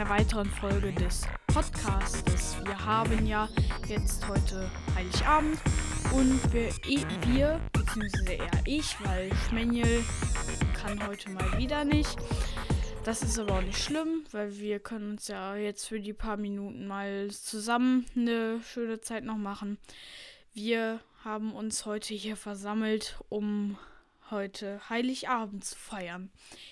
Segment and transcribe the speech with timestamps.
[0.00, 2.56] einer weiteren Folge des Podcastes.
[2.64, 3.50] Wir haben ja
[3.86, 5.58] jetzt heute Heiligabend
[6.14, 6.70] und wir,
[7.26, 10.02] wir beziehungsweise eher ich, weil Schmenjel
[10.72, 12.16] kann heute mal wieder nicht.
[13.04, 16.38] Das ist aber auch nicht schlimm, weil wir können uns ja jetzt für die paar
[16.38, 19.76] Minuten mal zusammen eine schöne Zeit noch machen.
[20.54, 23.76] Wir haben uns heute hier versammelt, um
[24.30, 26.30] heute Heiligabend zu feiern.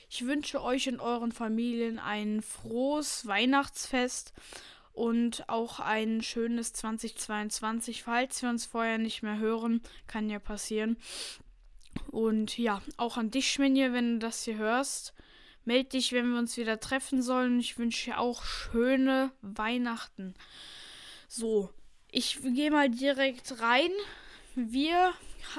[0.08, 4.32] Ich wünsche euch und euren Familien ein frohes Weihnachtsfest
[4.92, 10.96] und auch ein schönes 2022, falls wir uns vorher nicht mehr hören, kann ja passieren.
[12.10, 15.14] Und ja, auch an dich, Schminje, wenn du das hier hörst.
[15.64, 17.60] Meld dich, wenn wir uns wieder treffen sollen.
[17.60, 20.34] Ich wünsche dir auch schöne Weihnachten.
[21.28, 21.70] So,
[22.10, 23.90] ich gehe mal direkt rein.
[24.66, 25.12] Wir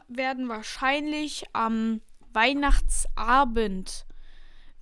[0.09, 2.01] werden wahrscheinlich am
[2.33, 4.05] Weihnachtsabend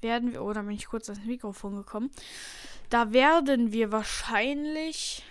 [0.01, 2.09] werden wir, oh, da bin ich kurz ans Mikrofon gekommen.
[2.89, 5.23] Da werden wir wahrscheinlich,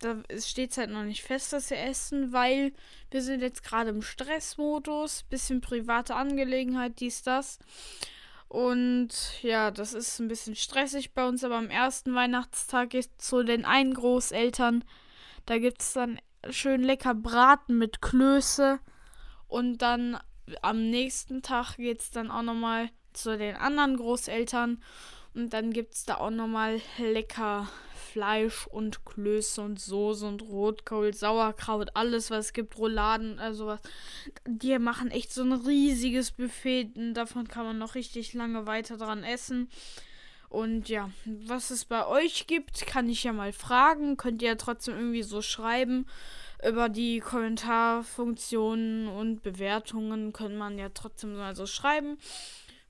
[0.00, 2.72] da steht halt noch nicht fest, dass wir essen, weil
[3.10, 7.60] wir sind jetzt gerade im Stressmodus, bisschen private Angelegenheit, dies, das.
[8.48, 13.42] Und ja, das ist ein bisschen stressig bei uns, aber am ersten Weihnachtstag ist zu
[13.42, 14.84] den einen Großeltern.
[15.46, 16.18] Da gibt es dann
[16.50, 18.80] schön lecker Braten mit Klöße.
[19.48, 20.18] Und dann
[20.62, 24.82] am nächsten Tag geht es dann auch nochmal zu den anderen Großeltern.
[25.34, 31.12] Und dann gibt es da auch nochmal lecker Fleisch und Klöße und Soße und Rotkohl,
[31.12, 33.80] Sauerkraut, alles was es gibt, Rouladen, also was.
[34.46, 36.92] Die machen echt so ein riesiges Buffet.
[36.94, 39.68] Und davon kann man noch richtig lange weiter dran essen.
[40.48, 44.16] Und ja, was es bei euch gibt, kann ich ja mal fragen.
[44.16, 46.06] Könnt ihr ja trotzdem irgendwie so schreiben
[46.66, 52.18] über die Kommentarfunktionen und Bewertungen kann man ja trotzdem mal so schreiben.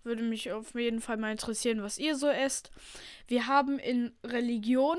[0.04, 2.70] Würde mich auf jeden Fall mal interessieren, was ihr so esst.
[3.26, 4.98] Wir haben in Religion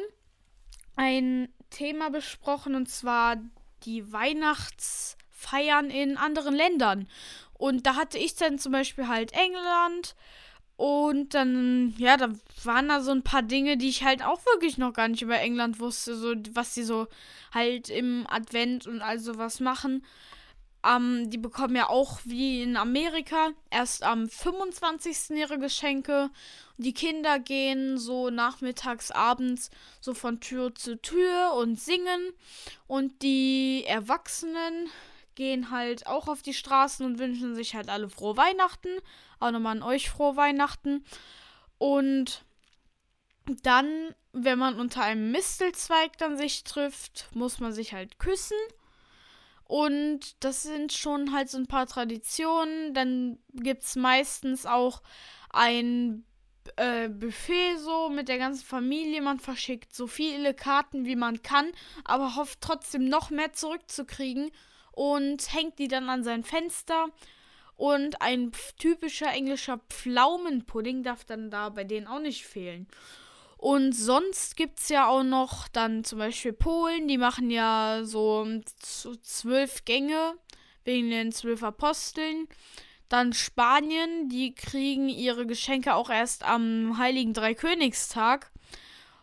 [0.96, 3.38] ein Thema besprochen und zwar
[3.84, 7.08] die Weihnachtsfeiern in anderen Ländern.
[7.54, 10.16] Und da hatte ich dann zum Beispiel halt England,
[10.78, 12.30] und dann, ja, da
[12.64, 15.40] waren da so ein paar Dinge, die ich halt auch wirklich noch gar nicht über
[15.40, 17.08] England wusste, so was sie so
[17.52, 20.06] halt im Advent und all sowas machen.
[20.86, 25.32] Ähm, die bekommen ja auch wie in Amerika erst am 25.
[25.32, 26.30] ihre Geschenke.
[26.78, 32.34] Die Kinder gehen so nachmittags, abends so von Tür zu Tür und singen.
[32.86, 34.90] Und die Erwachsenen
[35.38, 38.90] gehen halt auch auf die Straßen und wünschen sich halt alle frohe Weihnachten.
[39.40, 41.06] Auch nochmal an euch frohe Weihnachten.
[41.78, 42.44] Und
[43.64, 48.58] dann, wenn man unter einem Mistelzweig dann sich trifft, muss man sich halt küssen.
[49.64, 52.96] Und das sind schon halt so ein paar Traditionen.
[52.96, 55.04] Dann gibt es meistens auch
[55.52, 56.26] ein
[56.78, 59.22] äh, Buffet so mit der ganzen Familie.
[59.22, 61.72] Man verschickt so viele Karten, wie man kann,
[62.06, 64.52] aber hofft trotzdem noch mehr zurückzukriegen
[64.98, 67.06] und hängt die dann an sein Fenster.
[67.76, 72.88] Und ein typischer englischer Pflaumenpudding darf dann da bei denen auch nicht fehlen.
[73.58, 78.48] Und sonst gibt es ja auch noch dann zum Beispiel Polen, die machen ja so
[79.22, 80.34] zwölf Gänge
[80.84, 82.48] wegen den zwölf Aposteln.
[83.08, 88.52] Dann Spanien, die kriegen ihre Geschenke auch erst am Heiligen Dreikönigstag.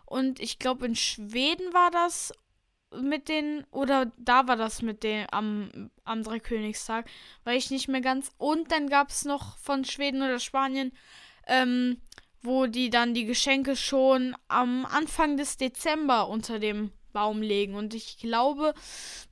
[0.06, 2.32] Und ich glaube, in Schweden war das
[3.00, 7.08] mit den, oder da war das mit dem am, am Dreikönigstag,
[7.44, 8.30] weil ich nicht mehr ganz.
[8.38, 10.92] Und dann gab es noch von Schweden oder Spanien,
[11.46, 12.00] ähm,
[12.42, 17.74] wo die dann die Geschenke schon am Anfang des Dezember unter dem Baum legen.
[17.74, 18.74] Und ich glaube,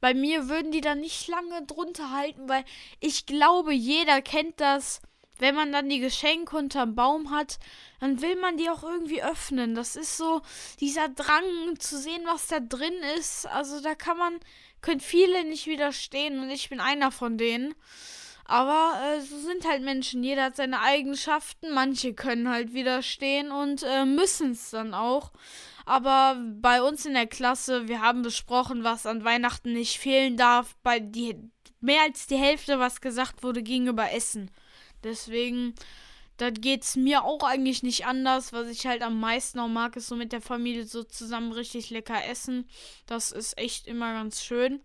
[0.01, 2.65] bei mir würden die dann nicht lange drunter halten, weil
[3.01, 5.03] ich glaube, jeder kennt das
[5.43, 7.59] wenn man dann die Geschenke unterm Baum hat,
[7.99, 9.75] dann will man die auch irgendwie öffnen.
[9.75, 10.41] Das ist so
[10.79, 13.47] dieser Drang zu sehen, was da drin ist.
[13.47, 14.39] Also da kann man,
[14.83, 17.75] können viele nicht widerstehen und ich bin einer von denen.
[18.45, 20.23] Aber äh, so sind halt Menschen.
[20.23, 21.73] Jeder hat seine Eigenschaften.
[21.75, 25.33] Manche können halt widerstehen und äh, müssen es dann auch.
[25.87, 30.77] Aber bei uns in der Klasse, wir haben besprochen, was an Weihnachten nicht fehlen darf.
[30.85, 31.37] Bei die,
[31.81, 34.53] mehr als die Hälfte, was gesagt wurde, ging über Essen.
[35.05, 35.75] Deswegen,
[36.37, 38.53] da geht es mir auch eigentlich nicht anders.
[38.53, 41.91] Was ich halt am meisten auch mag, ist so mit der Familie so zusammen richtig
[41.91, 42.69] lecker essen.
[43.07, 44.81] Das ist echt immer ganz schön.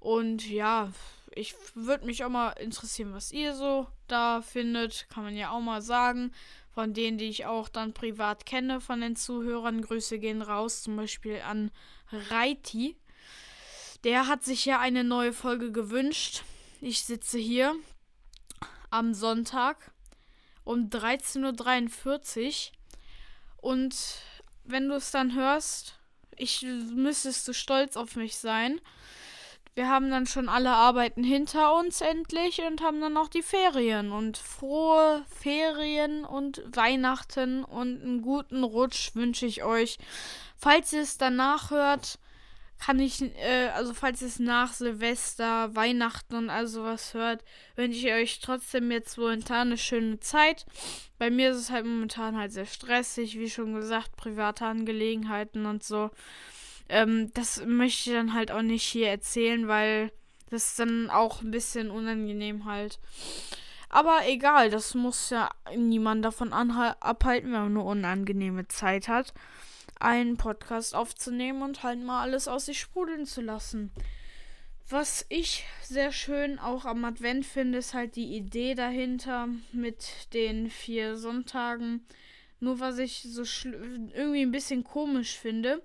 [0.00, 0.92] Und ja,
[1.34, 5.06] ich würde mich auch mal interessieren, was ihr so da findet.
[5.08, 6.32] Kann man ja auch mal sagen.
[6.70, 9.82] Von denen, die ich auch dann privat kenne, von den Zuhörern.
[9.82, 11.72] Grüße gehen raus, zum Beispiel an
[12.30, 12.96] Reiti.
[14.04, 16.44] Der hat sich ja eine neue Folge gewünscht.
[16.80, 17.74] Ich sitze hier
[18.90, 19.92] am Sonntag
[20.64, 23.96] um 13.43 Uhr Und
[24.64, 25.98] wenn du es dann hörst,
[26.36, 28.80] ich müsstest du stolz auf mich sein.
[29.74, 34.10] Wir haben dann schon alle Arbeiten hinter uns endlich und haben dann noch die Ferien
[34.10, 39.98] und frohe Ferien und Weihnachten und einen guten Rutsch wünsche ich euch.
[40.56, 42.18] Falls ihr es danach hört,
[42.78, 47.44] kann ich, äh, also falls ihr es nach Silvester, Weihnachten und all sowas hört,
[47.76, 50.64] wünsche ich euch trotzdem jetzt momentan eine schöne Zeit.
[51.18, 55.82] Bei mir ist es halt momentan halt sehr stressig, wie schon gesagt, private Angelegenheiten und
[55.82, 56.10] so.
[56.88, 60.12] Ähm, das möchte ich dann halt auch nicht hier erzählen, weil
[60.50, 63.00] das ist dann auch ein bisschen unangenehm halt.
[63.90, 69.34] Aber egal, das muss ja niemand davon abhalten, wenn man eine unangenehme Zeit hat
[70.00, 73.92] einen Podcast aufzunehmen und halt mal alles aus sich sprudeln zu lassen.
[74.88, 80.70] Was ich sehr schön auch am Advent finde, ist halt die Idee dahinter mit den
[80.70, 82.06] vier Sonntagen.
[82.60, 85.82] Nur was ich so irgendwie ein bisschen komisch finde,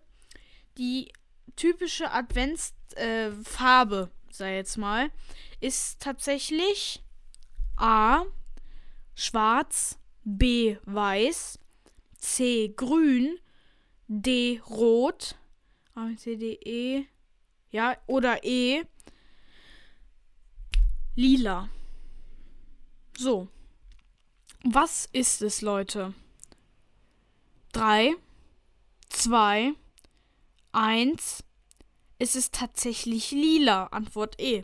[0.78, 1.12] die
[1.56, 5.12] typische Adventsfarbe, äh, sei jetzt mal,
[5.60, 7.04] ist tatsächlich
[7.76, 8.24] A
[9.16, 11.60] schwarz, B weiß,
[12.18, 13.38] C grün,
[14.08, 15.36] D rot.
[15.96, 17.06] A, B, C, D, E.
[17.72, 18.84] Ja, oder E.
[21.16, 21.70] Lila.
[23.18, 23.48] So.
[24.64, 26.14] Was ist es, Leute?
[27.74, 28.16] 3,
[29.10, 29.74] 2,
[30.72, 31.44] 1.
[32.20, 33.88] Es ist tatsächlich lila.
[33.88, 34.64] Antwort E.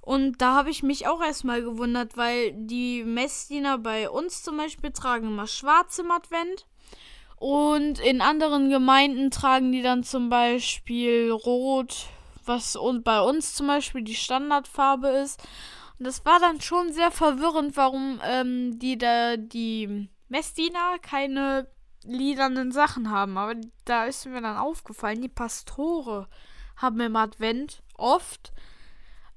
[0.00, 4.90] Und da habe ich mich auch erstmal gewundert, weil die Messdiener bei uns zum Beispiel
[4.90, 6.66] tragen immer schwarz im Advent.
[7.38, 12.06] Und in anderen Gemeinden tragen die dann zum Beispiel Rot,
[12.44, 15.40] was bei uns zum Beispiel die Standardfarbe ist.
[15.98, 21.68] Und das war dann schon sehr verwirrend, warum ähm, die da die Messdiener keine
[22.04, 23.38] liedernden Sachen haben.
[23.38, 26.28] Aber da ist mir dann aufgefallen, die Pastore
[26.76, 28.52] haben im Advent oft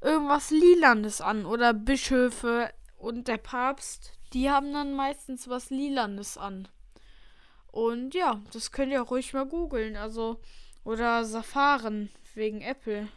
[0.01, 1.45] irgendwas Lilanes an.
[1.45, 6.67] Oder Bischöfe und der Papst, die haben dann meistens was Lilanes an.
[7.71, 9.95] Und ja, das könnt ihr auch ruhig mal googeln.
[9.95, 10.39] Also,
[10.83, 13.07] oder Safaren wegen Apple.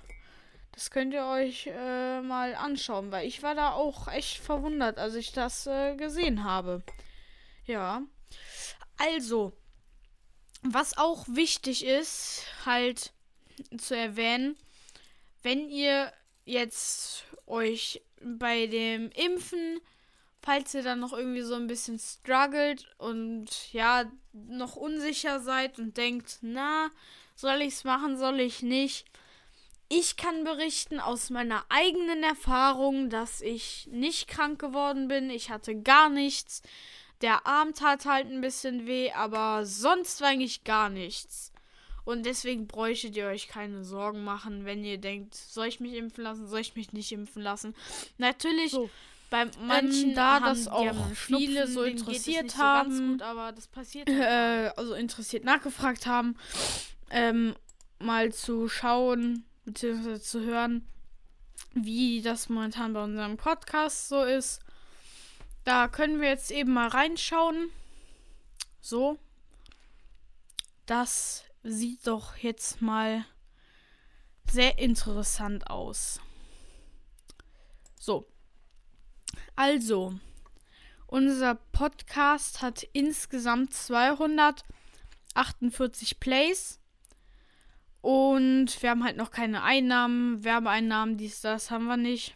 [0.73, 5.15] Das könnt ihr euch äh, mal anschauen, weil ich war da auch echt verwundert, als
[5.15, 6.83] ich das äh, gesehen habe.
[7.65, 8.03] Ja.
[8.97, 9.53] Also,
[10.63, 13.13] was auch wichtig ist, halt
[13.79, 14.57] zu erwähnen,
[15.43, 16.13] wenn ihr
[16.45, 19.81] jetzt euch bei dem Impfen
[20.45, 25.97] falls ihr dann noch irgendwie so ein bisschen struggelt und ja, noch unsicher seid und
[25.97, 26.91] denkt, na,
[27.35, 29.07] soll ich es machen, soll ich nicht?
[29.89, 35.31] Ich kann berichten aus meiner eigenen Erfahrung, dass ich nicht krank geworden bin.
[35.31, 36.63] Ich hatte gar nichts.
[37.23, 41.53] Der Arm tat halt ein bisschen weh, aber sonst eigentlich gar nichts.
[42.05, 46.25] Und deswegen bräuchtet ihr euch keine Sorgen machen, wenn ihr denkt, soll ich mich impfen
[46.25, 47.75] lassen, soll ich mich nicht impfen lassen.
[48.19, 48.91] Natürlich so
[49.31, 54.09] bei manchen ähm, da, dass auch viele so interessiert haben, so gut, aber das passiert
[54.09, 56.37] halt äh, also interessiert nachgefragt haben,
[57.11, 57.55] ähm,
[57.99, 60.21] mal zu schauen bzw.
[60.21, 60.87] zu hören,
[61.73, 64.61] wie das momentan bei unserem Podcast so ist.
[65.65, 67.71] Da können wir jetzt eben mal reinschauen.
[68.81, 69.19] So.
[70.87, 73.25] Das sieht doch jetzt mal
[74.51, 76.21] sehr interessant aus.
[77.99, 78.29] So.
[79.57, 80.15] Also,
[81.07, 86.81] unser Podcast hat insgesamt 248 Plays.
[88.01, 92.35] Und wir haben halt noch keine Einnahmen, Werbeeinnahmen, dies, das haben wir nicht.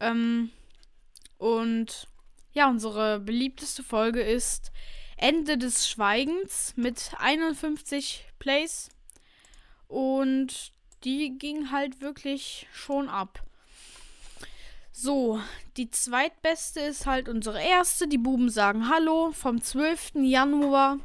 [0.00, 0.50] Ähm,
[1.38, 2.06] und
[2.52, 4.70] ja, unsere beliebteste Folge ist
[5.16, 8.90] Ende des Schweigens mit 51 Plays.
[9.88, 13.42] Und die ging halt wirklich schon ab.
[15.00, 15.40] So,
[15.76, 18.08] die zweitbeste ist halt unsere erste.
[18.08, 20.14] Die Buben sagen Hallo vom 12.
[20.24, 20.98] Januar.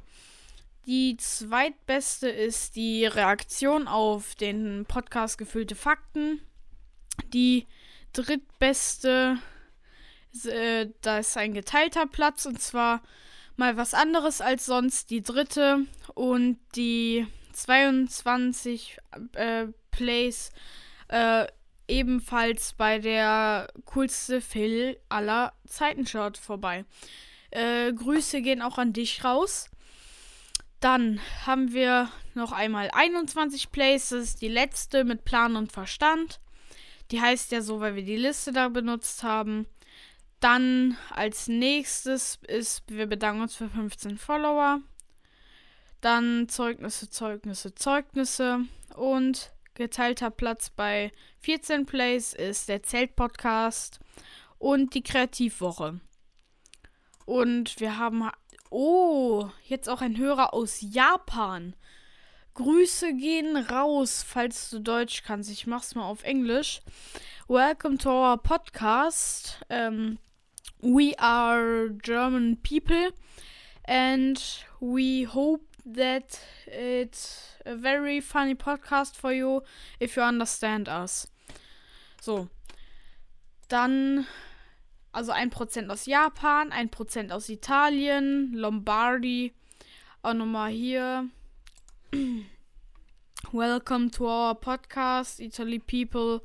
[0.87, 6.41] Die zweitbeste ist die Reaktion auf den Podcast Gefüllte Fakten.
[7.35, 7.67] Die
[8.13, 9.37] drittbeste,
[10.43, 13.03] äh, da ist ein geteilter Platz und zwar
[13.57, 15.11] mal was anderes als sonst.
[15.11, 15.85] Die dritte
[16.15, 18.97] und die 22
[19.33, 20.51] äh, Plays
[21.09, 21.45] äh,
[21.87, 26.85] ebenfalls bei der coolste Phil aller Zeiten schaut vorbei.
[27.51, 29.69] Äh, Grüße gehen auch an dich raus.
[30.79, 36.41] Dann haben wir noch einmal 21 Places, die letzte mit Plan und Verstand.
[37.11, 39.65] Die heißt ja so, weil wir die Liste da benutzt haben.
[40.41, 44.81] Dann als nächstes ist, wir bedanken uns für 15 Follower.
[46.01, 48.65] Dann Zeugnisse, Zeugnisse, Zeugnisse.
[48.95, 53.99] Und geteilter Platz bei 14 Plays ist der Zelt-Podcast
[54.59, 55.99] und die Kreativwoche.
[57.25, 58.29] Und wir haben.
[58.69, 61.75] Oh, jetzt auch ein Hörer aus Japan.
[62.55, 65.51] Grüße gehen raus, falls du Deutsch kannst.
[65.51, 66.81] Ich mach's mal auf Englisch.
[67.47, 69.59] Welcome to our podcast.
[69.69, 70.17] Um,
[70.81, 73.11] we are German people
[73.85, 79.63] and we hope that it's a very funny podcast for you
[79.99, 81.27] if you understand us.
[82.21, 82.49] So.
[83.69, 84.27] Dann
[85.11, 89.53] also 1% aus Japan, 1% aus Italien, Lombardi.
[90.21, 91.29] Auch nochmal hier.
[93.51, 96.41] Welcome to our podcast, Italy people.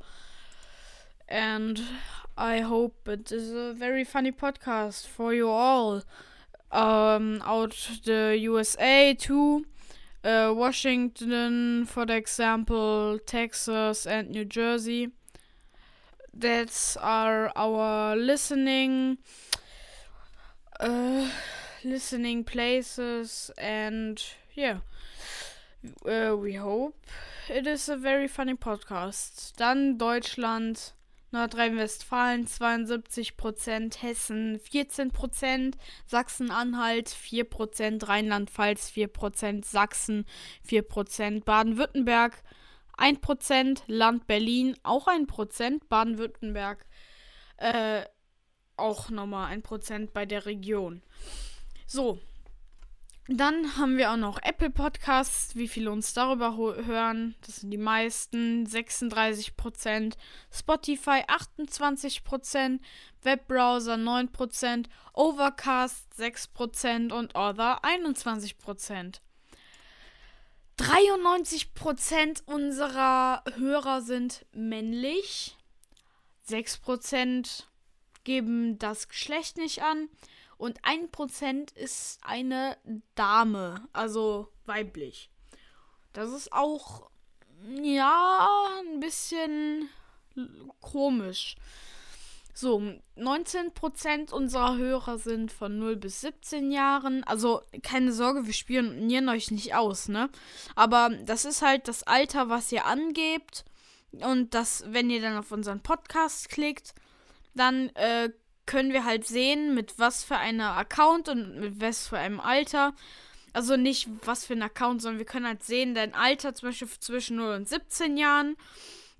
[1.27, 1.81] And
[2.37, 6.03] I hope it is a very funny podcast for you all.
[6.71, 9.65] Um, out the USA too.
[10.23, 15.11] Uh, Washington, for example, Texas and New Jersey
[16.33, 19.17] that are our listening
[20.79, 21.29] uh,
[21.83, 24.23] listening places and
[24.53, 24.77] yeah
[26.05, 26.95] uh, we hope
[27.49, 30.93] it is a very funny podcast dann Deutschland
[31.31, 40.25] Nordrhein-Westfalen 72%, Hessen 14%, Sachsen-Anhalt 4%, Rheinland-Pfalz 4%, Sachsen
[40.67, 42.41] 4%, Baden-Württemberg
[42.97, 46.85] 1%, Land Berlin auch 1%, Baden-Württemberg
[47.57, 48.03] äh,
[48.75, 51.01] auch nochmal 1% bei der Region.
[51.85, 52.19] So,
[53.37, 57.35] dann haben wir auch noch Apple Podcasts, wie viele uns darüber hören.
[57.45, 60.15] Das sind die meisten, 36%.
[60.51, 62.79] Spotify 28%,
[63.21, 69.19] Webbrowser 9%, Overcast 6% und Other 21%.
[70.79, 75.55] 93% unserer Hörer sind männlich.
[76.47, 77.65] 6%
[78.23, 80.09] geben das Geschlecht nicht an.
[80.59, 82.77] Und 1% ist eine
[83.15, 85.31] Dame, also weiblich.
[86.11, 87.09] Das ist auch,
[87.81, 89.87] ja, ein bisschen
[90.81, 91.55] komisch.
[92.53, 92.81] So,
[93.15, 97.23] 19% unserer Hörer sind von 0 bis 17 Jahren.
[97.23, 100.29] Also keine Sorge, wir spionieren euch nicht aus, ne?
[100.75, 103.63] Aber das ist halt das Alter, was ihr angebt.
[104.11, 106.93] Und das, wenn ihr dann auf unseren Podcast klickt,
[107.55, 108.31] dann äh,
[108.69, 112.93] können wir halt sehen, mit was für einer Account und mit was für einem Alter.
[113.51, 116.87] Also nicht was für ein Account, sondern wir können halt sehen, dein Alter zum Beispiel
[116.99, 118.55] zwischen 0 und 17 Jahren.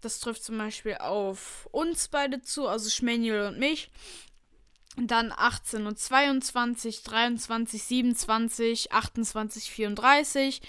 [0.02, 3.90] Das trifft zum Beispiel auf uns beide zu, also Schmanuel und mich.
[4.98, 10.62] Dann 18 und 22, 23, 27, 28, 34,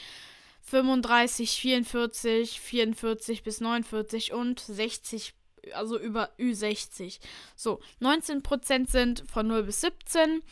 [0.63, 5.35] 35, 44, 44 bis 49 und 60,
[5.73, 7.19] also über Ü60.
[7.57, 10.43] So, 19% sind von 0 bis 17.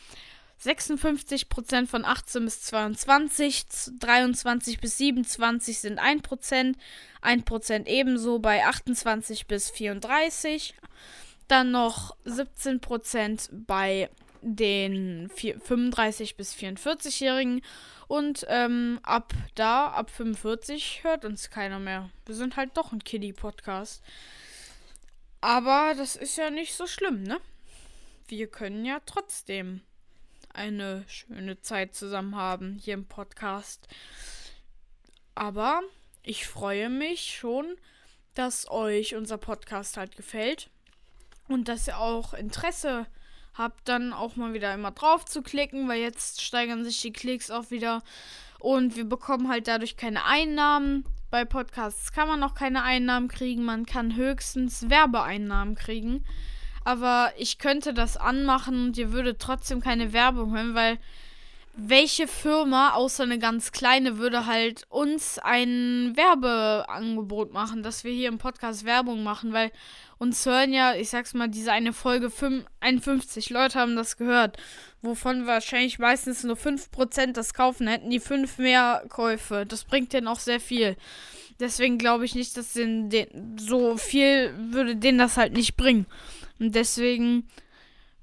[0.61, 3.65] 56% von 18 bis 22,
[3.97, 6.75] 23 bis 27 sind 1%,
[7.21, 10.75] 1% ebenso bei 28 bis 34,
[11.47, 14.09] dann noch 17% bei
[14.41, 17.61] den 35 bis 44-Jährigen
[18.07, 22.09] und ähm, ab da, ab 45 hört uns keiner mehr.
[22.25, 24.01] Wir sind halt doch ein Kiddie-Podcast.
[25.41, 27.39] Aber das ist ja nicht so schlimm, ne?
[28.27, 29.81] Wir können ja trotzdem
[30.53, 33.87] eine schöne Zeit zusammen haben hier im Podcast.
[35.35, 35.81] Aber
[36.23, 37.77] ich freue mich schon,
[38.33, 40.69] dass euch unser Podcast halt gefällt
[41.47, 43.07] und dass ihr auch Interesse
[43.53, 47.51] habt, dann auch mal wieder immer drauf zu klicken, weil jetzt steigern sich die Klicks
[47.51, 48.03] auch wieder
[48.59, 51.05] und wir bekommen halt dadurch keine Einnahmen.
[51.31, 56.23] Bei Podcasts kann man noch keine Einnahmen kriegen, man kann höchstens Werbeeinnahmen kriegen
[56.89, 60.97] aber ich könnte das anmachen und ihr würdet trotzdem keine Werbung hören, weil
[61.81, 68.27] welche Firma, außer eine ganz kleine, würde halt uns ein Werbeangebot machen, dass wir hier
[68.27, 69.71] im Podcast Werbung machen, weil
[70.17, 72.31] uns hören ja, ich sag's mal, diese eine Folge
[72.81, 74.57] 51 Leute haben das gehört,
[75.01, 79.65] wovon wahrscheinlich meistens nur 5% das kaufen, hätten die 5 mehr Käufe.
[79.65, 80.97] Das bringt denen auch sehr viel.
[81.59, 86.05] Deswegen glaube ich nicht, dass den, den, so viel würde denen das halt nicht bringen.
[86.59, 87.47] Und deswegen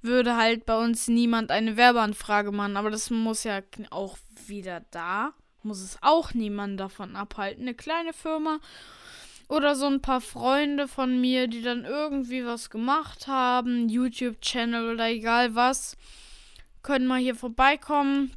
[0.07, 2.77] würde halt bei uns niemand eine Werbeanfrage machen.
[2.77, 3.61] Aber das muss ja
[3.91, 5.33] auch wieder da.
[5.63, 7.63] Muss es auch niemand davon abhalten.
[7.63, 8.61] Eine kleine Firma
[9.49, 15.09] oder so ein paar Freunde von mir, die dann irgendwie was gemacht haben, YouTube-Channel oder
[15.09, 15.97] egal was,
[16.83, 18.33] können mal hier vorbeikommen.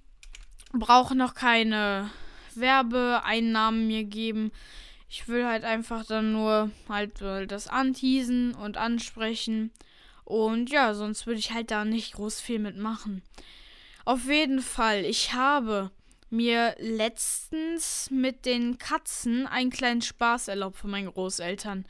[0.71, 2.11] Brauchen noch keine
[2.53, 4.51] Werbeeinnahmen mir geben.
[5.09, 9.71] Ich will halt einfach dann nur halt das anteasen und ansprechen.
[10.29, 13.23] Und ja, sonst würde ich halt da nicht groß viel mitmachen.
[14.05, 15.89] Auf jeden Fall, ich habe
[16.29, 21.87] mir letztens mit den Katzen einen kleinen Spaß erlaubt von meinen Großeltern.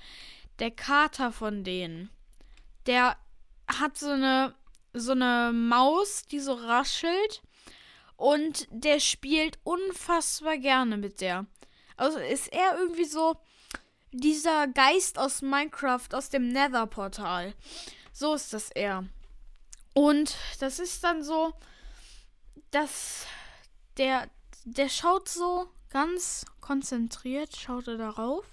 [0.59, 2.09] Der Kater von denen,
[2.85, 3.17] der
[3.67, 4.55] hat so eine
[4.93, 7.41] so eine Maus, die so raschelt
[8.15, 11.45] und der spielt unfassbar gerne mit der.
[11.97, 13.35] Also ist er irgendwie so
[14.13, 17.53] dieser Geist aus Minecraft aus dem Nether Portal.
[18.19, 19.05] So ist das er.
[19.93, 21.53] Und das ist dann so,
[22.69, 23.25] dass
[23.95, 24.29] der,
[24.65, 28.43] der schaut so ganz konzentriert, schaut er darauf.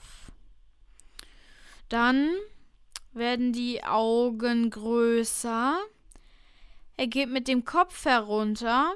[1.88, 2.30] Dann
[3.12, 5.80] werden die Augen größer.
[6.96, 8.94] Er geht mit dem Kopf herunter.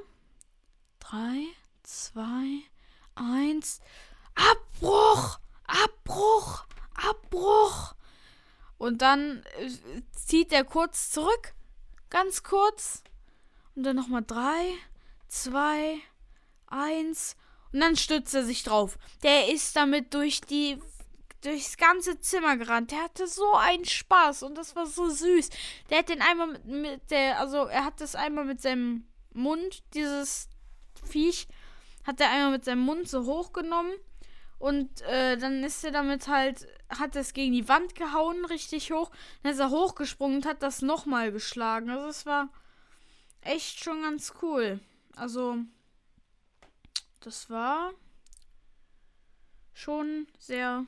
[1.01, 1.47] Drei,
[1.83, 2.61] zwei,
[3.15, 3.81] eins.
[4.35, 5.37] Abbruch!
[5.67, 6.63] Abbruch!
[6.95, 7.93] Abbruch!
[8.81, 11.53] Und dann äh, zieht er kurz zurück.
[12.09, 13.03] Ganz kurz.
[13.75, 14.73] Und dann nochmal drei,
[15.27, 15.99] zwei,
[16.65, 17.35] eins.
[17.71, 18.97] Und dann stützt er sich drauf.
[19.21, 20.81] Der ist damit durch die
[21.41, 22.89] durchs ganze Zimmer gerannt.
[22.89, 25.51] Der hatte so einen Spaß und das war so süß.
[25.91, 29.83] Der hat den einmal mit, mit der, also er hat das einmal mit seinem Mund,
[29.93, 30.49] dieses
[31.03, 31.47] Viech,
[32.03, 33.93] hat er einmal mit seinem Mund so hochgenommen
[34.57, 36.67] und äh, dann ist er damit halt
[36.99, 39.11] hat es gegen die Wand gehauen, richtig hoch.
[39.43, 41.89] Dann ist er hochgesprungen und hat das nochmal geschlagen.
[41.89, 42.49] Also es war
[43.41, 44.79] echt schon ganz cool.
[45.15, 45.57] Also,
[47.19, 47.91] das war
[49.73, 50.85] schon sehr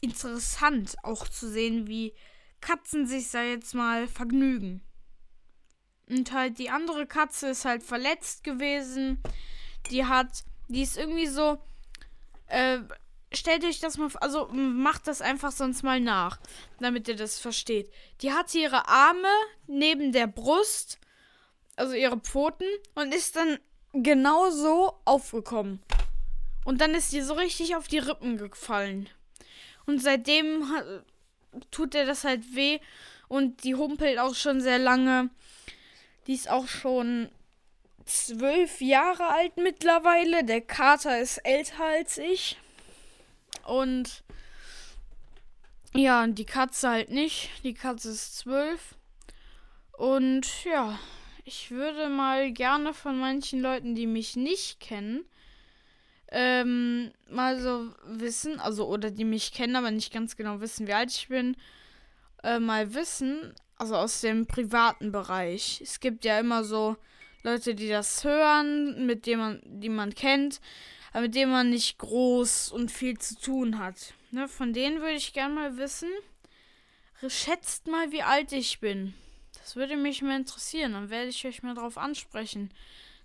[0.00, 2.12] interessant, auch zu sehen, wie
[2.60, 4.82] Katzen sich da jetzt mal vergnügen.
[6.08, 9.22] Und halt die andere Katze ist halt verletzt gewesen.
[9.90, 11.58] Die hat, die ist irgendwie so,
[12.46, 12.80] äh,
[13.34, 16.38] stellt euch das mal also macht das einfach sonst mal nach,
[16.80, 17.90] damit ihr das versteht.
[18.20, 19.28] Die hatte ihre Arme
[19.66, 20.98] neben der Brust,
[21.76, 23.58] also ihre Pfoten, und ist dann
[23.92, 25.80] genau so aufgekommen.
[26.64, 29.08] Und dann ist sie so richtig auf die Rippen gefallen.
[29.86, 30.64] Und seitdem
[31.70, 32.80] tut er das halt weh
[33.28, 35.30] und die humpelt auch schon sehr lange.
[36.26, 37.30] Die ist auch schon
[38.06, 40.44] zwölf Jahre alt mittlerweile.
[40.44, 42.58] Der Kater ist älter als ich.
[43.66, 44.22] Und
[45.94, 47.50] ja, die Katze halt nicht.
[47.62, 48.96] Die Katze ist zwölf.
[49.92, 50.98] Und ja,
[51.44, 55.24] ich würde mal gerne von manchen Leuten, die mich nicht kennen,
[56.28, 60.94] ähm, mal so wissen, also oder die mich kennen, aber nicht ganz genau wissen, wie
[60.94, 61.56] alt ich bin,
[62.42, 65.80] äh, mal wissen, also aus dem privaten Bereich.
[65.80, 66.96] Es gibt ja immer so
[67.44, 70.60] Leute, die das hören, mit denen man, die man kennt
[71.20, 74.14] mit dem man nicht groß und viel zu tun hat.
[74.30, 76.10] Ne, von denen würde ich gerne mal wissen.
[77.28, 79.14] Schätzt mal, wie alt ich bin.
[79.54, 80.92] Das würde mich mal interessieren.
[80.92, 82.74] Dann werde ich euch mal drauf ansprechen.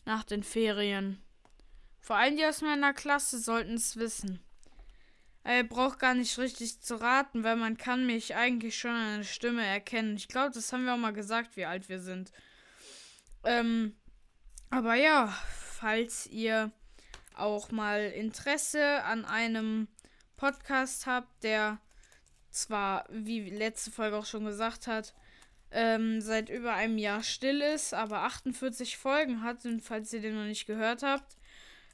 [0.06, 1.22] Nach den Ferien.
[2.00, 4.40] Vor allem die aus meiner Klasse sollten es wissen.
[5.44, 9.24] Er braucht gar nicht richtig zu raten, weil man kann mich eigentlich schon an der
[9.24, 10.16] Stimme erkennen.
[10.16, 12.32] Ich glaube, das haben wir auch mal gesagt, wie alt wir sind.
[13.44, 13.96] Ähm,
[14.70, 15.28] aber ja,
[15.80, 16.72] falls ihr
[17.40, 19.88] auch mal Interesse an einem
[20.38, 21.80] Podcast habt, der
[22.50, 25.14] zwar, wie letzte Folge auch schon gesagt hat,
[25.72, 30.36] ähm, seit über einem Jahr still ist, aber 48 Folgen hat, und falls ihr den
[30.36, 31.38] noch nicht gehört habt,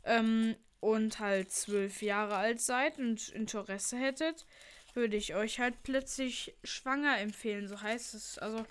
[0.03, 4.45] ähm, und halt zwölf Jahre alt seid und Interesse hättet,
[4.93, 7.67] würde ich euch halt plötzlich schwanger empfehlen.
[7.67, 8.37] So heißt es.
[8.37, 8.65] Also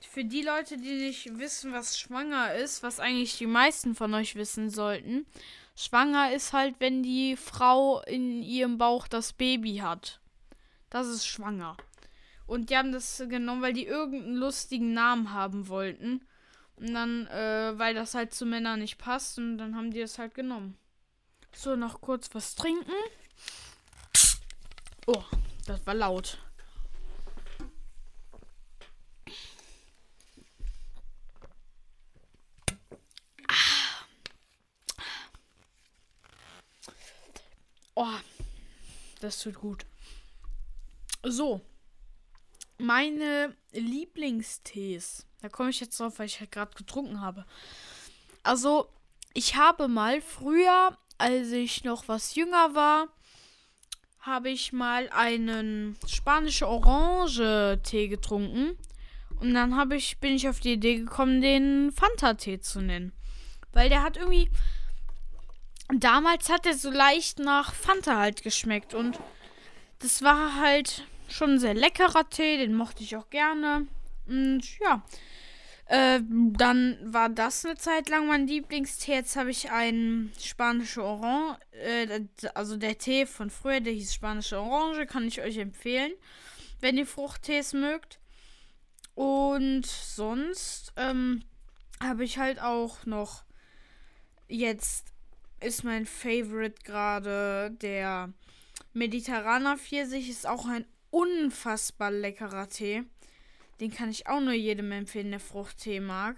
[0.00, 4.36] für die Leute, die nicht wissen, was schwanger ist, was eigentlich die meisten von euch
[4.36, 5.26] wissen sollten,
[5.80, 10.18] Schwanger ist halt, wenn die Frau in ihrem Bauch das Baby hat.
[10.90, 11.76] Das ist schwanger.
[12.48, 16.26] Und die haben das genommen, weil die irgendeinen lustigen Namen haben wollten.
[16.74, 19.38] Und dann, äh, weil das halt zu Männern nicht passt.
[19.38, 20.76] Und dann haben die es halt genommen.
[21.52, 22.90] So, noch kurz was trinken.
[25.06, 25.22] Oh,
[25.68, 26.38] das war laut.
[38.00, 38.06] Oh,
[39.20, 39.84] das tut gut.
[41.24, 41.60] So.
[42.78, 45.26] Meine Lieblingstees.
[45.42, 47.44] Da komme ich jetzt drauf, weil ich halt gerade getrunken habe.
[48.44, 48.88] Also,
[49.34, 53.08] ich habe mal früher, als ich noch was jünger war,
[54.20, 58.78] habe ich mal einen spanische Orange-Tee getrunken.
[59.40, 63.12] Und dann ich, bin ich auf die Idee gekommen, den Fanta-Tee zu nennen.
[63.72, 64.48] Weil der hat irgendwie
[65.92, 69.18] damals hat er so leicht nach Fanta halt geschmeckt und
[70.00, 73.86] das war halt schon ein sehr leckerer Tee, den mochte ich auch gerne.
[74.26, 75.02] Und ja,
[75.86, 79.14] äh, dann war das eine Zeit lang mein Lieblingstee.
[79.14, 82.20] Jetzt habe ich einen spanische Orange, äh,
[82.54, 86.12] also der Tee von früher, der hieß spanische Orange, kann ich euch empfehlen,
[86.80, 88.18] wenn ihr Fruchttees mögt.
[89.14, 91.42] Und sonst ähm,
[92.00, 93.42] habe ich halt auch noch
[94.46, 95.06] jetzt
[95.60, 98.32] ist mein Favorite gerade der
[98.92, 100.28] Mediterraner Pfirsich.
[100.28, 103.04] Ist auch ein unfassbar leckerer Tee.
[103.80, 106.36] Den kann ich auch nur jedem empfehlen, der Fruchttee mag.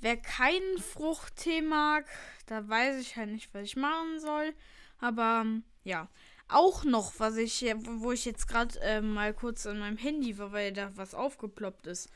[0.00, 2.06] Wer keinen Fruchttee mag,
[2.46, 4.54] da weiß ich halt nicht, was ich machen soll.
[4.98, 5.46] Aber
[5.84, 6.08] ja,
[6.48, 10.52] auch noch, was ich, wo ich jetzt gerade äh, mal kurz an meinem Handy war,
[10.52, 12.10] weil da was aufgeploppt ist.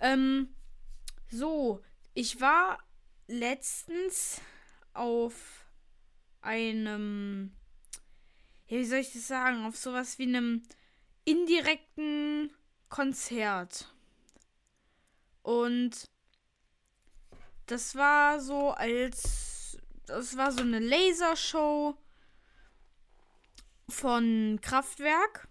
[0.00, 0.48] Ähm,
[1.30, 1.80] so,
[2.14, 2.78] ich war
[3.26, 4.40] letztens
[4.94, 5.66] auf
[6.48, 7.52] einem,
[8.68, 10.62] ja, wie soll ich das sagen, auf sowas wie einem
[11.26, 12.50] indirekten
[12.88, 13.92] Konzert.
[15.42, 16.04] Und
[17.66, 21.94] das war so als, das war so eine Lasershow
[23.90, 25.48] von Kraftwerk,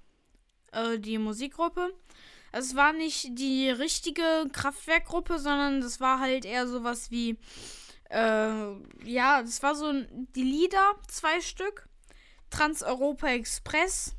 [0.72, 1.94] äh, die Musikgruppe.
[2.52, 7.38] Es war nicht die richtige Kraftwerkgruppe, sondern das war halt eher sowas wie,
[8.10, 9.92] äh, ja, das war so
[10.36, 11.88] die Lieder, zwei Stück,
[12.50, 14.16] Trans-Europa Express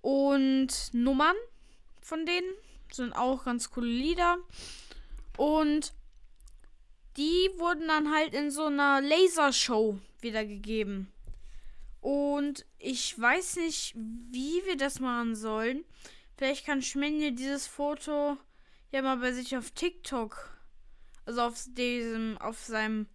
[0.00, 1.36] und Nummern
[2.10, 2.52] von denen
[2.90, 4.38] sind auch ganz coole Lieder
[5.36, 5.92] und
[7.16, 11.12] die wurden dann halt in so einer Lasershow wiedergegeben.
[12.00, 15.84] Und ich weiß nicht, wie wir das machen sollen.
[16.36, 18.38] Vielleicht kann Schmenje dieses Foto
[18.90, 20.50] ja mal bei sich auf TikTok,
[21.30, 23.06] also auf diesem, auf seinem,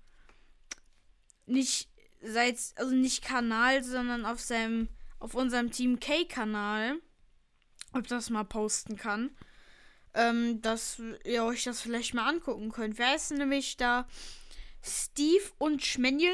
[1.45, 1.89] nicht,
[2.21, 4.87] seit, also nicht Kanal, sondern auf seinem,
[5.19, 7.01] auf unserem Team K-Kanal,
[7.91, 9.35] ob das mal posten kann.
[10.13, 12.97] Ähm, dass ihr euch das vielleicht mal angucken könnt.
[12.97, 14.07] Wer ist nämlich da?
[14.81, 16.31] Steve und Schmenjel.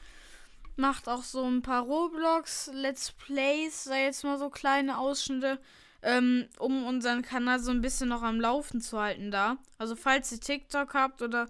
[0.75, 5.62] Macht auch so ein paar Roblox-Let's Plays, sei jetzt mal so kleine Ausschnitte,
[6.01, 9.55] ähm, um unseren Kanal so ein bisschen noch am Laufen zu halten da.
[9.77, 11.47] Also falls ihr TikTok habt oder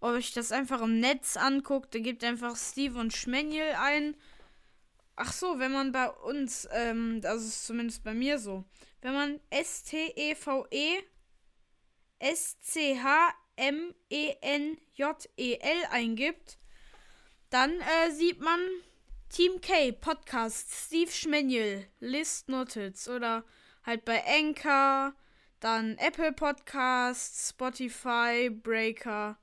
[0.00, 4.16] euch das einfach im Netz anguckt, dann gebt einfach Steve und Schmenjel ein.
[5.16, 8.64] Ach so, wenn man bei uns, ähm, das ist zumindest bei mir so,
[9.02, 11.02] wenn man S-T-E-V-E
[12.22, 13.36] S-C-H-M-E-N-J-E-L
[15.90, 16.58] eingibt,
[17.50, 18.60] dann äh, sieht man
[19.28, 23.44] Team K Podcast Steve Schmenjel List Notiz oder
[23.84, 25.14] halt bei Anchor,
[25.58, 29.36] dann Apple Podcasts, Spotify, Breaker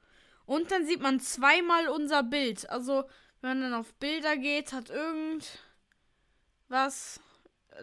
[0.46, 2.70] und dann sieht man zweimal unser Bild.
[2.70, 3.04] Also,
[3.42, 7.20] wenn man dann auf Bilder geht, hat irgendwas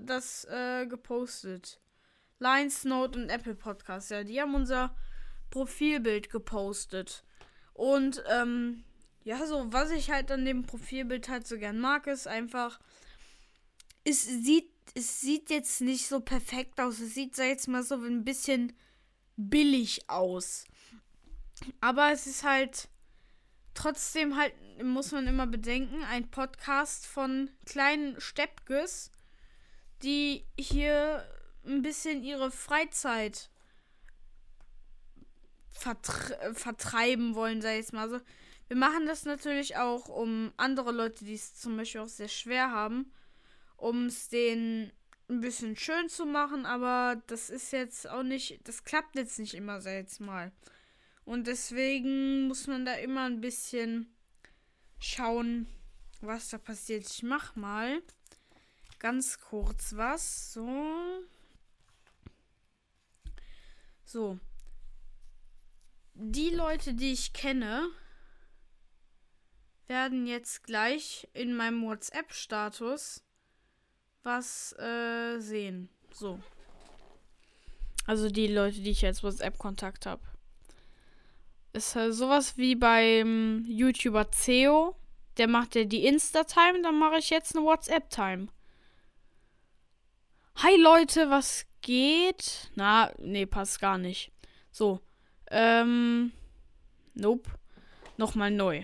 [0.01, 1.81] das äh, gepostet.
[2.39, 4.95] Lines Note und Apple Podcast, ja, die haben unser
[5.51, 7.25] Profilbild gepostet.
[7.73, 8.85] Und ähm,
[9.25, 12.79] ja, so was ich halt an dem Profilbild halt so gern mag, ist einfach,
[14.05, 17.01] es sieht, es sieht jetzt nicht so perfekt aus.
[17.01, 18.73] Es sieht, sag jetzt mal so ein bisschen
[19.37, 20.65] billig aus.
[21.81, 22.89] Aber es ist halt
[23.75, 29.11] trotzdem halt, muss man immer bedenken, ein Podcast von kleinen Steppkes,
[30.03, 31.27] die hier
[31.67, 33.51] ein bisschen ihre Freizeit
[35.71, 38.21] vertre vertreiben wollen, sag ich jetzt mal so.
[38.69, 42.71] Wir machen das natürlich auch, um andere Leute, die es zum Beispiel auch sehr schwer
[42.71, 43.13] haben,
[43.77, 44.91] um es denen
[45.29, 49.55] ein bisschen schön zu machen, aber das ist jetzt auch nicht, das klappt jetzt nicht
[49.55, 50.53] immer, sag ich jetzt mal.
[51.25, 54.15] Und deswegen muss man da immer ein bisschen
[55.01, 55.67] schauen,
[56.21, 57.05] was da passiert.
[57.07, 58.01] Ich mach mal
[58.99, 60.53] ganz kurz was.
[60.53, 60.69] So.
[64.07, 64.39] So.
[66.15, 67.89] Die Leute, die ich kenne,
[69.89, 73.25] werden jetzt gleich in meinem WhatsApp-Status
[74.23, 75.89] was äh, sehen.
[76.13, 76.41] So.
[78.07, 80.23] Also die Leute, die ich jetzt WhatsApp-Kontakt habe.
[81.73, 84.97] Ist halt sowas wie beim YouTuber CEO.
[85.37, 88.49] Der macht ja die Insta-Time, dann mache ich jetzt eine WhatsApp-Time.
[90.57, 92.69] Hi Leute, was geht?
[92.75, 94.33] Na, nee, passt gar nicht.
[94.73, 95.01] So.
[95.51, 96.33] Ähm.
[97.15, 97.49] Nope.
[98.19, 98.83] nochmal neu.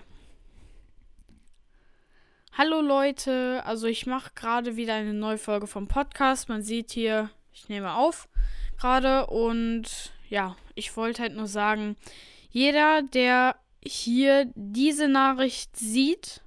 [2.57, 6.49] Hallo Leute, also ich mache gerade wieder eine neue Folge vom Podcast.
[6.49, 8.29] Man sieht hier, ich nehme auf
[8.79, 11.97] gerade und ja, ich wollte halt nur sagen,
[12.51, 16.41] jeder, der hier diese Nachricht sieht,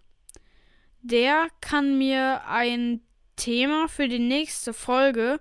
[1.02, 3.02] der kann mir ein
[3.36, 5.40] Thema für die nächste Folge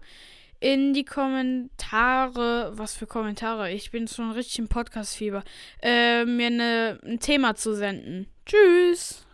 [0.65, 5.45] in die Kommentare, was für Kommentare, ich bin schon richtig im Podcast-Fieber,
[5.83, 8.27] äh, mir ne, ein Thema zu senden.
[8.47, 9.27] Tschüss!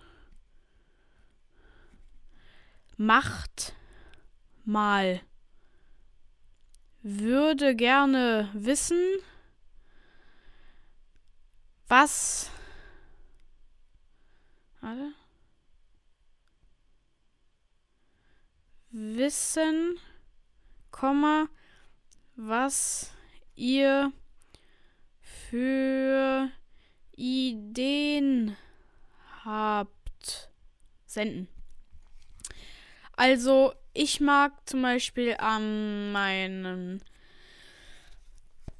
[2.97, 3.77] Macht
[4.65, 5.21] mal.
[7.05, 9.01] Würde gerne wissen,
[11.87, 12.51] was.
[14.81, 15.13] Warte.
[18.91, 19.97] Wissen
[21.01, 21.49] Komma,
[22.37, 23.11] was
[23.55, 24.13] ihr
[25.23, 26.51] für
[27.17, 28.55] Ideen
[29.43, 30.51] habt.
[31.07, 31.49] Senden.
[33.17, 37.03] Also, ich mag zum Beispiel an meinen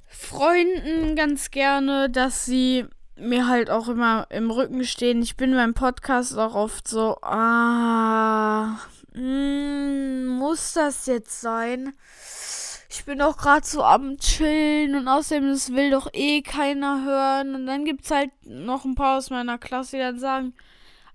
[0.05, 2.85] Freunden ganz gerne, dass sie
[3.17, 5.23] mir halt auch immer im Rücken stehen.
[5.23, 8.79] Ich bin beim Podcast auch oft so, ah,
[9.15, 11.95] Mm, muss das jetzt sein?
[12.89, 17.55] Ich bin doch gerade so am Chillen und außerdem, das will doch eh keiner hören.
[17.55, 20.55] Und dann gibt es halt noch ein paar aus meiner Klasse, die dann sagen,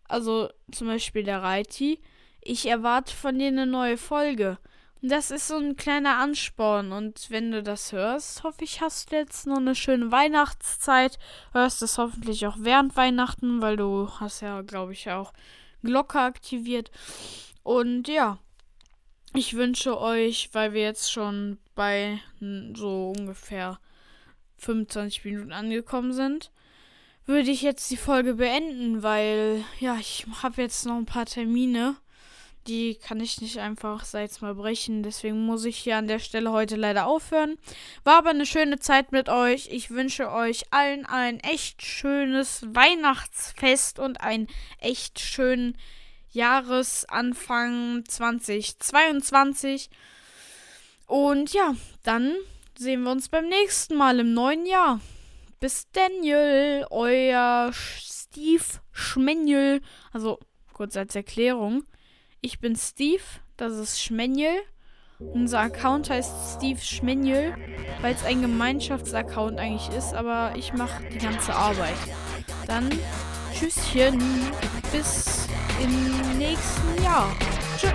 [0.08, 2.00] also zum Beispiel der Reiti,
[2.42, 4.58] ich erwarte von dir eine neue Folge.
[5.02, 6.92] Und das ist so ein kleiner Ansporn.
[6.92, 11.20] Und wenn du das hörst, hoffe ich, hast du jetzt noch eine schöne Weihnachtszeit.
[11.52, 15.34] Hörst es hoffentlich auch während Weihnachten, weil du hast ja, glaube ich, auch
[15.84, 16.92] Glocke aktiviert.
[17.66, 18.38] Und ja,
[19.34, 22.22] ich wünsche euch, weil wir jetzt schon bei
[22.76, 23.80] so ungefähr
[24.58, 26.52] 25 Minuten angekommen sind,
[27.26, 31.96] würde ich jetzt die Folge beenden, weil ja, ich habe jetzt noch ein paar Termine.
[32.68, 35.02] Die kann ich nicht einfach seit mal brechen.
[35.02, 37.58] Deswegen muss ich hier an der Stelle heute leider aufhören.
[38.04, 39.70] War aber eine schöne Zeit mit euch.
[39.72, 44.48] Ich wünsche euch allen ein echt schönes Weihnachtsfest und einen
[44.80, 45.76] echt schönen
[46.36, 49.90] Jahresanfang 2022.
[51.08, 52.36] Und ja, dann
[52.78, 55.00] sehen wir uns beim nächsten Mal im neuen Jahr.
[55.60, 59.82] Bis Daniel, euer Steve Schmenjel.
[60.12, 60.40] Also
[60.74, 61.86] kurz als Erklärung.
[62.42, 63.24] Ich bin Steve,
[63.58, 64.62] das ist Schmenjel.
[65.20, 67.56] Unser Account heißt Steve Schmenjel,
[68.02, 71.96] weil es ein Gemeinschaftsaccount eigentlich ist, aber ich mache die ganze Arbeit.
[72.68, 72.90] Dann
[73.54, 74.22] Tschüsschen,
[74.92, 75.35] bis
[75.82, 77.36] im nächsten Jahr.
[77.78, 77.92] Tschüss.